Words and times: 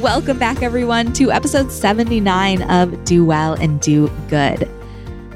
Welcome 0.00 0.40
back, 0.40 0.60
everyone, 0.60 1.12
to 1.14 1.30
episode 1.30 1.70
79 1.70 2.62
of 2.62 3.04
Do 3.04 3.24
Well 3.24 3.54
and 3.54 3.80
Do 3.80 4.10
Good. 4.28 4.68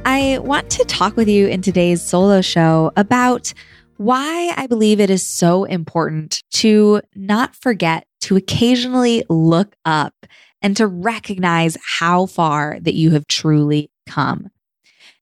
I 0.05 0.39
want 0.43 0.69
to 0.71 0.85
talk 0.85 1.17
with 1.17 1.29
you 1.29 1.47
in 1.47 1.63
today's 1.63 2.03
solo 2.03 2.41
show 2.41 2.91
about 2.97 3.55
why 3.99 4.53
I 4.57 4.67
believe 4.67 4.99
it 4.99 5.11
is 5.11 5.27
so 5.27 5.63
important 5.63 6.43
to 6.55 7.01
not 7.15 7.55
forget 7.55 8.09
to 8.23 8.35
occasionally 8.35 9.25
look 9.29 9.77
up 9.85 10.15
and 10.61 10.77
to 10.77 10.89
recognize 10.89 11.77
how 11.81 12.27
far 12.27 12.79
that 12.81 12.95
you 12.95 13.13
have 13.13 13.29
truly 13.29 13.93
come. 14.09 14.51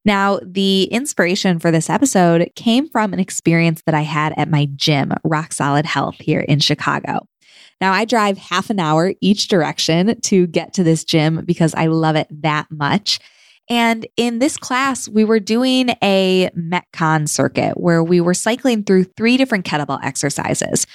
Now, 0.07 0.41
the 0.43 0.85
inspiration 0.85 1.59
for 1.59 1.71
this 1.71 1.91
episode 1.91 2.51
came 2.55 2.89
from 2.89 3.13
an 3.13 3.21
experience 3.21 3.83
that 3.85 3.95
I 3.95 4.03
had 4.03 4.33
at 4.39 4.49
my 4.49 4.67
gym, 4.77 5.13
Rock 5.25 5.53
Solid 5.53 5.85
Health, 5.85 6.17
here 6.21 6.41
in 6.41 6.59
Chicago. 6.61 7.27
Now, 7.81 7.93
I 7.93 8.05
drive 8.05 8.39
half 8.39 8.71
an 8.71 8.81
hour 8.81 9.13
each 9.21 9.49
direction 9.49 10.19
to 10.23 10.47
get 10.47 10.73
to 10.75 10.85
this 10.85 11.05
gym 11.05 11.45
because 11.45 11.75
I 11.75 11.87
love 11.87 12.17
it 12.17 12.29
that 12.43 12.67
much. 12.71 13.21
And 13.69 14.07
in 14.17 14.39
this 14.39 14.57
class, 14.57 15.09
we 15.09 15.25
were 15.25 15.41
doing 15.41 15.91
a 16.03 16.51
Metcon 16.57 17.29
circuit 17.29 17.79
where 17.79 18.03
we 18.03 18.21
were 18.21 18.35
cycling 18.35 18.85
through 18.85 19.05
three 19.05 19.37
different 19.37 19.67
kettlebell 19.67 20.03
exercises. 20.03 20.87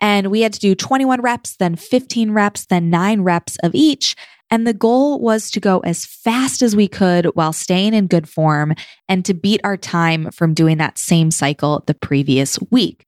And 0.00 0.28
we 0.28 0.40
had 0.40 0.52
to 0.52 0.60
do 0.60 0.74
21 0.74 1.20
reps, 1.20 1.56
then 1.56 1.76
15 1.76 2.32
reps, 2.32 2.66
then 2.66 2.90
nine 2.90 3.22
reps 3.22 3.56
of 3.62 3.74
each. 3.74 4.16
And 4.50 4.66
the 4.66 4.74
goal 4.74 5.18
was 5.18 5.50
to 5.52 5.60
go 5.60 5.80
as 5.80 6.04
fast 6.04 6.60
as 6.60 6.76
we 6.76 6.86
could 6.86 7.26
while 7.34 7.52
staying 7.52 7.94
in 7.94 8.06
good 8.06 8.28
form 8.28 8.74
and 9.08 9.24
to 9.24 9.34
beat 9.34 9.60
our 9.64 9.76
time 9.76 10.30
from 10.30 10.54
doing 10.54 10.78
that 10.78 10.98
same 10.98 11.30
cycle 11.30 11.82
the 11.86 11.94
previous 11.94 12.58
week. 12.70 13.06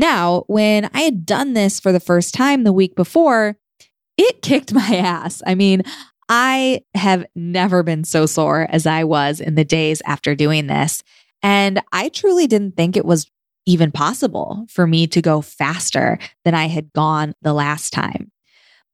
Now, 0.00 0.44
when 0.46 0.88
I 0.94 1.02
had 1.02 1.26
done 1.26 1.52
this 1.52 1.78
for 1.78 1.92
the 1.92 2.00
first 2.00 2.32
time 2.32 2.64
the 2.64 2.72
week 2.72 2.96
before, 2.96 3.58
it 4.16 4.40
kicked 4.42 4.72
my 4.72 4.96
ass. 4.96 5.42
I 5.46 5.54
mean, 5.54 5.82
I 6.30 6.80
have 6.94 7.26
never 7.34 7.82
been 7.82 8.04
so 8.04 8.24
sore 8.24 8.66
as 8.70 8.86
I 8.86 9.04
was 9.04 9.40
in 9.40 9.56
the 9.56 9.64
days 9.64 10.00
after 10.06 10.34
doing 10.34 10.68
this. 10.68 11.02
And 11.42 11.82
I 11.92 12.08
truly 12.08 12.46
didn't 12.46 12.76
think 12.76 12.96
it 12.96 13.04
was 13.04 13.30
even 13.66 13.92
possible 13.92 14.64
for 14.70 14.86
me 14.86 15.06
to 15.06 15.20
go 15.20 15.42
faster 15.42 16.18
than 16.46 16.54
I 16.54 16.68
had 16.68 16.94
gone 16.94 17.34
the 17.42 17.52
last 17.52 17.92
time. 17.92 18.32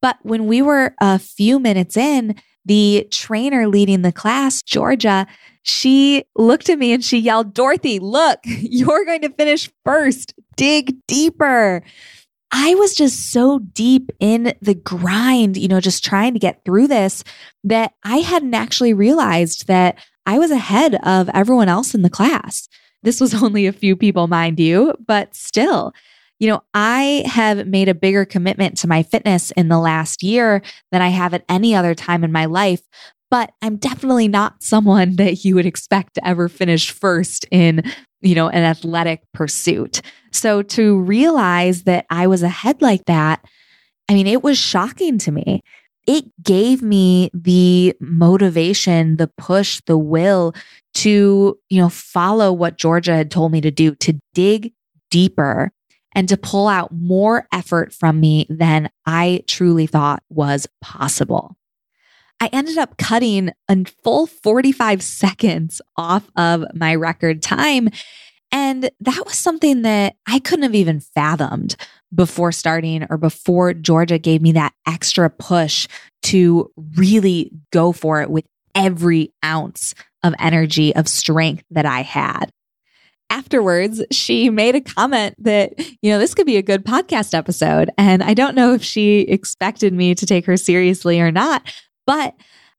But 0.01 0.17
when 0.23 0.45
we 0.45 0.61
were 0.61 0.93
a 0.99 1.19
few 1.19 1.57
minutes 1.57 1.95
in, 1.95 2.35
the 2.67 3.07
trainer 3.11 3.67
leading 3.67 4.01
the 4.01 4.11
class, 4.11 4.61
Georgia, 4.61 5.25
she 5.63 6.23
looked 6.35 6.69
at 6.69 6.77
me 6.77 6.93
and 6.93 7.03
she 7.03 7.17
yelled, 7.17 7.53
Dorothy, 7.53 7.99
look, 7.99 8.39
you're 8.45 9.05
going 9.05 9.21
to 9.21 9.29
finish 9.29 9.71
first. 9.83 10.33
Dig 10.55 10.95
deeper. 11.07 11.83
I 12.51 12.75
was 12.75 12.93
just 12.93 13.31
so 13.31 13.59
deep 13.59 14.11
in 14.19 14.53
the 14.61 14.75
grind, 14.75 15.57
you 15.57 15.67
know, 15.67 15.81
just 15.81 16.03
trying 16.03 16.33
to 16.33 16.39
get 16.39 16.63
through 16.63 16.87
this 16.87 17.23
that 17.63 17.93
I 18.03 18.17
hadn't 18.17 18.53
actually 18.53 18.93
realized 18.93 19.67
that 19.67 19.97
I 20.25 20.39
was 20.39 20.51
ahead 20.51 20.95
of 21.03 21.29
everyone 21.33 21.69
else 21.69 21.93
in 21.93 22.01
the 22.01 22.09
class. 22.09 22.67
This 23.03 23.19
was 23.19 23.33
only 23.43 23.65
a 23.65 23.73
few 23.73 23.95
people, 23.95 24.27
mind 24.27 24.59
you, 24.59 24.93
but 25.05 25.35
still, 25.35 25.93
you 26.39 26.47
know, 26.47 26.61
I 26.73 27.23
have 27.25 27.67
made 27.67 27.89
a 27.89 27.95
bigger 27.95 28.25
commitment 28.25 28.77
to 28.79 28.87
my 28.87 29.03
fitness 29.03 29.51
in 29.51 29.69
the 29.69 29.79
last 29.79 30.21
year 30.21 30.61
than 30.91 31.01
I 31.01 31.09
have 31.09 31.33
at 31.33 31.45
any 31.49 31.73
other 31.75 31.95
time 31.95 32.23
in 32.23 32.31
my 32.31 32.45
life 32.45 32.81
but 33.29 33.51
I'm 33.61 33.77
definitely 33.77 34.27
not 34.27 34.63
someone 34.63 35.15
that 35.17 35.43
you 35.43 35.55
would 35.55 35.65
expect 35.65 36.15
to 36.15 36.27
ever 36.27 36.49
finish 36.49 36.91
first 36.91 37.45
in, 37.51 37.83
you 38.21 38.35
know, 38.35 38.49
an 38.49 38.63
athletic 38.63 39.21
pursuit. 39.33 40.01
So 40.31 40.61
to 40.61 40.99
realize 40.99 41.83
that 41.83 42.05
I 42.09 42.27
was 42.27 42.43
ahead 42.43 42.81
like 42.81 43.05
that, 43.05 43.43
I 44.09 44.13
mean, 44.13 44.27
it 44.27 44.43
was 44.43 44.57
shocking 44.57 45.17
to 45.19 45.31
me. 45.31 45.61
It 46.05 46.25
gave 46.41 46.81
me 46.81 47.29
the 47.33 47.93
motivation, 47.99 49.17
the 49.17 49.29
push, 49.37 49.81
the 49.87 49.97
will 49.97 50.53
to, 50.95 51.59
you 51.69 51.81
know, 51.81 51.89
follow 51.89 52.53
what 52.53 52.77
Georgia 52.77 53.13
had 53.13 53.29
told 53.29 53.51
me 53.51 53.59
to 53.59 53.71
do, 53.71 53.93
to 53.95 54.17
dig 54.33 54.71
deeper 55.11 55.71
and 56.17 56.27
to 56.27 56.35
pull 56.35 56.67
out 56.67 56.91
more 56.91 57.47
effort 57.53 57.93
from 57.93 58.19
me 58.19 58.47
than 58.49 58.89
I 59.05 59.43
truly 59.45 59.85
thought 59.85 60.23
was 60.29 60.67
possible. 60.81 61.55
I 62.41 62.49
ended 62.51 62.79
up 62.79 62.97
cutting 62.97 63.51
a 63.69 63.85
full 64.03 64.25
45 64.25 65.03
seconds 65.03 65.79
off 65.95 66.27
of 66.35 66.65
my 66.73 66.95
record 66.95 67.43
time. 67.43 67.89
And 68.51 68.89
that 68.99 69.25
was 69.25 69.37
something 69.37 69.83
that 69.83 70.15
I 70.27 70.39
couldn't 70.39 70.63
have 70.63 70.73
even 70.73 71.01
fathomed 71.01 71.75
before 72.13 72.51
starting 72.51 73.05
or 73.11 73.17
before 73.17 73.75
Georgia 73.75 74.17
gave 74.17 74.41
me 74.41 74.53
that 74.53 74.73
extra 74.87 75.29
push 75.29 75.87
to 76.23 76.71
really 76.95 77.51
go 77.71 77.91
for 77.91 78.23
it 78.23 78.31
with 78.31 78.45
every 78.73 79.33
ounce 79.45 79.93
of 80.23 80.33
energy, 80.39 80.95
of 80.95 81.07
strength 81.07 81.63
that 81.69 81.85
I 81.85 82.01
had. 82.01 82.49
Afterwards, 83.29 84.01
she 84.11 84.49
made 84.49 84.75
a 84.75 84.81
comment 84.81 85.35
that, 85.39 85.73
you 86.01 86.09
know, 86.11 86.19
this 86.19 86.33
could 86.33 86.45
be 86.45 86.57
a 86.57 86.61
good 86.61 86.85
podcast 86.85 87.33
episode. 87.33 87.89
And 87.97 88.23
I 88.23 88.33
don't 88.33 88.55
know 88.55 88.73
if 88.73 88.83
she 88.83 89.21
expected 89.21 89.93
me 89.93 90.15
to 90.15 90.25
take 90.25 90.45
her 90.45 90.57
seriously 90.57 91.19
or 91.19 91.31
not, 91.31 91.61
but 92.05 92.35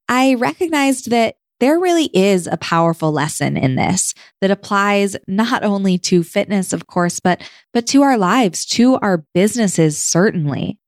I 0.08 0.34
recognized 0.34 1.10
that 1.10 1.36
there 1.60 1.78
really 1.78 2.08
is 2.14 2.46
a 2.46 2.56
powerful 2.56 3.12
lesson 3.12 3.56
in 3.56 3.74
this 3.74 4.14
that 4.40 4.50
applies 4.50 5.16
not 5.26 5.64
only 5.64 5.98
to 5.98 6.22
fitness, 6.22 6.72
of 6.72 6.86
course, 6.86 7.20
but, 7.20 7.42
but 7.74 7.86
to 7.88 8.02
our 8.02 8.16
lives, 8.16 8.64
to 8.66 8.94
our 8.96 9.24
businesses, 9.34 9.98
certainly. 9.98 10.78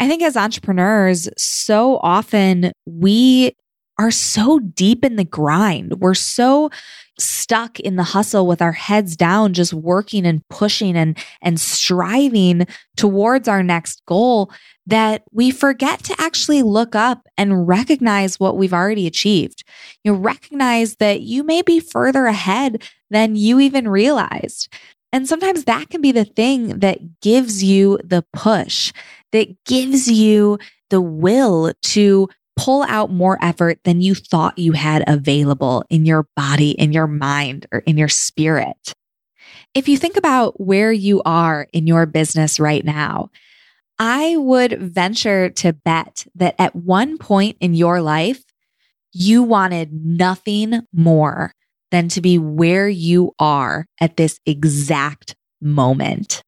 I 0.00 0.08
think 0.08 0.22
as 0.22 0.36
entrepreneurs, 0.36 1.28
so 1.36 1.98
often 2.02 2.72
we 2.86 3.54
are 4.00 4.10
so 4.10 4.58
deep 4.58 5.04
in 5.04 5.16
the 5.16 5.24
grind. 5.24 6.00
We're 6.00 6.14
so 6.14 6.70
stuck 7.18 7.78
in 7.78 7.96
the 7.96 8.02
hustle 8.02 8.46
with 8.46 8.62
our 8.62 8.72
heads 8.72 9.14
down, 9.14 9.52
just 9.52 9.74
working 9.74 10.24
and 10.24 10.40
pushing 10.48 10.96
and, 10.96 11.18
and 11.42 11.60
striving 11.60 12.66
towards 12.96 13.46
our 13.46 13.62
next 13.62 14.02
goal 14.06 14.50
that 14.86 15.24
we 15.32 15.50
forget 15.50 16.02
to 16.04 16.16
actually 16.18 16.62
look 16.62 16.94
up 16.94 17.28
and 17.36 17.68
recognize 17.68 18.40
what 18.40 18.56
we've 18.56 18.72
already 18.72 19.06
achieved. 19.06 19.64
You 20.02 20.14
recognize 20.14 20.96
that 20.96 21.20
you 21.20 21.44
may 21.44 21.60
be 21.60 21.78
further 21.78 22.24
ahead 22.24 22.82
than 23.10 23.36
you 23.36 23.60
even 23.60 23.86
realized. 23.86 24.72
And 25.12 25.28
sometimes 25.28 25.64
that 25.64 25.90
can 25.90 26.00
be 26.00 26.12
the 26.12 26.24
thing 26.24 26.78
that 26.78 27.20
gives 27.20 27.62
you 27.62 27.98
the 28.02 28.24
push, 28.32 28.94
that 29.32 29.62
gives 29.66 30.10
you 30.10 30.58
the 30.88 31.02
will 31.02 31.74
to 31.82 32.30
pull 32.60 32.82
out 32.82 33.10
more 33.10 33.38
effort 33.42 33.78
than 33.84 34.02
you 34.02 34.14
thought 34.14 34.58
you 34.58 34.72
had 34.72 35.02
available 35.06 35.82
in 35.88 36.04
your 36.04 36.26
body, 36.36 36.72
in 36.72 36.92
your 36.92 37.06
mind, 37.06 37.66
or 37.72 37.78
in 37.80 37.96
your 37.96 38.08
spirit. 38.08 38.92
If 39.72 39.88
you 39.88 39.96
think 39.96 40.18
about 40.18 40.60
where 40.60 40.92
you 40.92 41.22
are 41.24 41.66
in 41.72 41.86
your 41.86 42.04
business 42.04 42.60
right 42.60 42.84
now, 42.84 43.30
I 43.98 44.36
would 44.36 44.78
venture 44.78 45.48
to 45.48 45.72
bet 45.72 46.26
that 46.34 46.54
at 46.58 46.76
one 46.76 47.16
point 47.16 47.56
in 47.60 47.74
your 47.74 48.02
life, 48.02 48.42
you 49.12 49.42
wanted 49.42 49.92
nothing 49.92 50.82
more 50.92 51.54
than 51.90 52.08
to 52.08 52.20
be 52.20 52.38
where 52.38 52.88
you 52.90 53.32
are 53.38 53.86
at 54.02 54.18
this 54.18 54.38
exact 54.44 55.34
moment. 55.62 56.42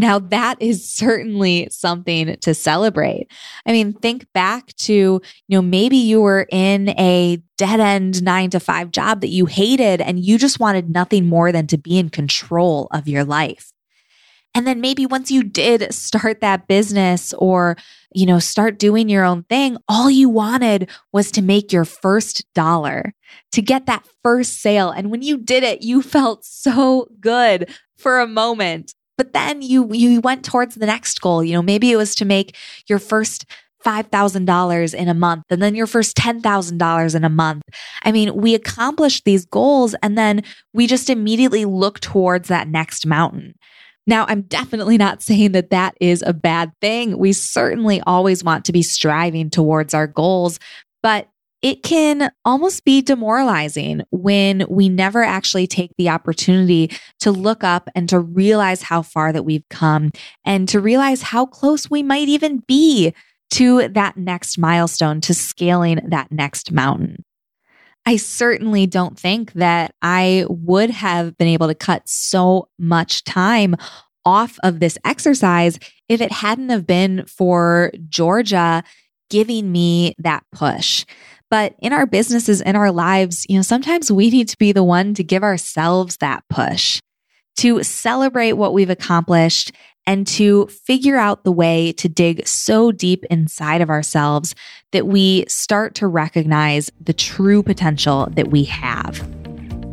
Now, 0.00 0.20
that 0.20 0.62
is 0.62 0.88
certainly 0.88 1.68
something 1.70 2.36
to 2.42 2.54
celebrate. 2.54 3.26
I 3.66 3.72
mean, 3.72 3.92
think 3.92 4.32
back 4.32 4.68
to, 4.76 4.92
you 4.92 5.20
know, 5.48 5.60
maybe 5.60 5.96
you 5.96 6.20
were 6.20 6.46
in 6.50 6.90
a 6.90 7.42
dead 7.56 7.80
end 7.80 8.22
nine 8.22 8.50
to 8.50 8.60
five 8.60 8.92
job 8.92 9.20
that 9.22 9.28
you 9.28 9.46
hated 9.46 10.00
and 10.00 10.20
you 10.20 10.38
just 10.38 10.60
wanted 10.60 10.88
nothing 10.88 11.26
more 11.26 11.50
than 11.50 11.66
to 11.66 11.78
be 11.78 11.98
in 11.98 12.10
control 12.10 12.86
of 12.92 13.08
your 13.08 13.24
life. 13.24 13.72
And 14.54 14.66
then 14.66 14.80
maybe 14.80 15.04
once 15.04 15.30
you 15.30 15.42
did 15.42 15.92
start 15.92 16.40
that 16.40 16.68
business 16.68 17.34
or, 17.34 17.76
you 18.14 18.24
know, 18.24 18.38
start 18.38 18.78
doing 18.78 19.08
your 19.08 19.24
own 19.24 19.42
thing, 19.44 19.76
all 19.88 20.10
you 20.10 20.28
wanted 20.28 20.90
was 21.12 21.30
to 21.32 21.42
make 21.42 21.72
your 21.72 21.84
first 21.84 22.44
dollar, 22.54 23.14
to 23.52 23.62
get 23.62 23.86
that 23.86 24.06
first 24.22 24.62
sale. 24.62 24.90
And 24.90 25.10
when 25.10 25.22
you 25.22 25.36
did 25.36 25.64
it, 25.64 25.82
you 25.82 26.02
felt 26.02 26.44
so 26.44 27.08
good 27.20 27.68
for 27.98 28.20
a 28.20 28.26
moment 28.26 28.94
but 29.18 29.34
then 29.34 29.60
you 29.60 29.92
you 29.92 30.20
went 30.20 30.44
towards 30.44 30.76
the 30.76 30.86
next 30.86 31.20
goal 31.20 31.44
you 31.44 31.52
know 31.52 31.62
maybe 31.62 31.92
it 31.92 31.96
was 31.96 32.14
to 32.14 32.24
make 32.24 32.56
your 32.86 32.98
first 32.98 33.44
$5,000 33.84 34.94
in 34.94 35.08
a 35.08 35.14
month 35.14 35.44
and 35.50 35.62
then 35.62 35.74
your 35.74 35.86
first 35.86 36.16
$10,000 36.16 37.14
in 37.14 37.24
a 37.24 37.28
month. 37.28 37.62
I 38.02 38.12
mean, 38.12 38.34
we 38.34 38.54
accomplished 38.54 39.24
these 39.24 39.44
goals 39.46 39.94
and 40.02 40.18
then 40.18 40.42
we 40.72 40.86
just 40.86 41.08
immediately 41.08 41.64
look 41.64 42.00
towards 42.00 42.48
that 42.48 42.68
next 42.68 43.06
mountain. 43.06 43.54
Now, 44.06 44.24
I'm 44.28 44.42
definitely 44.42 44.98
not 44.98 45.22
saying 45.28 45.52
that 45.52 45.70
that 45.70 45.94
is 46.00 46.24
a 46.26 46.32
bad 46.32 46.72
thing. 46.80 47.18
We 47.18 47.32
certainly 47.32 48.00
always 48.00 48.42
want 48.42 48.64
to 48.64 48.72
be 48.72 48.82
striving 48.82 49.50
towards 49.50 49.94
our 49.94 50.06
goals, 50.06 50.58
but 51.02 51.28
it 51.62 51.82
can 51.82 52.30
almost 52.44 52.84
be 52.84 53.02
demoralizing 53.02 54.02
when 54.10 54.64
we 54.68 54.88
never 54.88 55.24
actually 55.24 55.66
take 55.66 55.90
the 55.98 56.08
opportunity 56.08 56.90
to 57.20 57.32
look 57.32 57.64
up 57.64 57.88
and 57.94 58.08
to 58.08 58.20
realize 58.20 58.82
how 58.82 59.02
far 59.02 59.32
that 59.32 59.44
we've 59.44 59.68
come 59.68 60.12
and 60.44 60.68
to 60.68 60.80
realize 60.80 61.22
how 61.22 61.46
close 61.46 61.90
we 61.90 62.02
might 62.02 62.28
even 62.28 62.58
be 62.68 63.12
to 63.50 63.88
that 63.88 64.16
next 64.16 64.58
milestone, 64.58 65.20
to 65.22 65.34
scaling 65.34 66.00
that 66.08 66.30
next 66.30 66.70
mountain. 66.70 67.24
I 68.06 68.16
certainly 68.16 68.86
don't 68.86 69.18
think 69.18 69.52
that 69.54 69.94
I 70.00 70.44
would 70.48 70.90
have 70.90 71.36
been 71.36 71.48
able 71.48 71.66
to 71.66 71.74
cut 71.74 72.08
so 72.08 72.68
much 72.78 73.24
time 73.24 73.74
off 74.24 74.58
of 74.62 74.80
this 74.80 74.98
exercise 75.04 75.78
if 76.08 76.20
it 76.20 76.30
hadn't 76.30 76.68
have 76.68 76.86
been 76.86 77.24
for 77.26 77.90
Georgia 78.08 78.84
giving 79.30 79.70
me 79.70 80.14
that 80.18 80.44
push. 80.52 81.04
But 81.50 81.74
in 81.80 81.92
our 81.92 82.06
businesses, 82.06 82.60
in 82.60 82.76
our 82.76 82.92
lives, 82.92 83.46
you 83.48 83.56
know, 83.56 83.62
sometimes 83.62 84.12
we 84.12 84.30
need 84.30 84.48
to 84.48 84.58
be 84.58 84.72
the 84.72 84.84
one 84.84 85.14
to 85.14 85.24
give 85.24 85.42
ourselves 85.42 86.18
that 86.18 86.44
push 86.50 87.00
to 87.58 87.82
celebrate 87.82 88.52
what 88.52 88.72
we've 88.72 88.88
accomplished 88.88 89.72
and 90.06 90.28
to 90.28 90.66
figure 90.68 91.16
out 91.16 91.42
the 91.42 91.50
way 91.50 91.92
to 91.92 92.08
dig 92.08 92.46
so 92.46 92.92
deep 92.92 93.24
inside 93.30 93.80
of 93.80 93.90
ourselves 93.90 94.54
that 94.92 95.08
we 95.08 95.44
start 95.48 95.96
to 95.96 96.06
recognize 96.06 96.90
the 97.00 97.12
true 97.12 97.62
potential 97.62 98.28
that 98.32 98.48
we 98.48 98.62
have. 98.62 99.28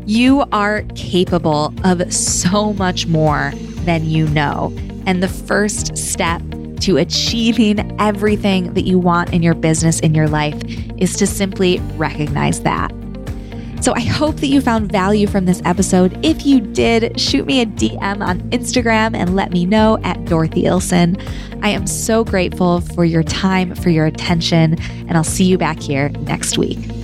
You 0.05 0.45
are 0.51 0.83
capable 0.93 1.73
of 1.83 2.13
so 2.13 2.71
much 2.73 3.07
more 3.07 3.51
than 3.83 4.05
you 4.05 4.27
know. 4.27 4.71
And 5.07 5.23
the 5.23 5.27
first 5.27 5.97
step 5.97 6.43
to 6.85 6.97
achieving 6.97 7.99
everything 7.99 8.71
that 8.75 8.85
you 8.85 8.99
want 8.99 9.33
in 9.33 9.41
your 9.41 9.55
business, 9.55 9.99
in 10.01 10.13
your 10.13 10.27
life, 10.27 10.61
is 10.97 11.15
to 11.17 11.25
simply 11.25 11.79
recognize 11.95 12.61
that. 12.61 12.93
So 13.81 13.93
I 13.95 14.01
hope 14.01 14.35
that 14.37 14.47
you 14.47 14.61
found 14.61 14.91
value 14.91 15.25
from 15.25 15.45
this 15.45 15.63
episode. 15.65 16.23
If 16.23 16.45
you 16.45 16.61
did, 16.61 17.19
shoot 17.19 17.47
me 17.47 17.61
a 17.61 17.65
DM 17.65 18.23
on 18.23 18.39
Instagram 18.51 19.15
and 19.15 19.35
let 19.35 19.51
me 19.51 19.65
know 19.65 19.97
at 20.03 20.25
Dorothy 20.25 20.63
Illson. 20.63 21.19
I 21.63 21.69
am 21.69 21.87
so 21.87 22.23
grateful 22.23 22.81
for 22.81 23.03
your 23.03 23.23
time, 23.23 23.73
for 23.73 23.89
your 23.89 24.05
attention, 24.05 24.79
and 25.07 25.13
I'll 25.13 25.23
see 25.23 25.45
you 25.45 25.57
back 25.57 25.79
here 25.79 26.09
next 26.09 26.57
week. 26.57 26.94